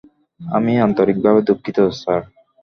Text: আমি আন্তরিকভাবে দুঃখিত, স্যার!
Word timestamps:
আমি 0.41 0.73
আন্তরিকভাবে 0.85 1.39
দুঃখিত, 1.47 1.77
স্যার! 1.99 2.21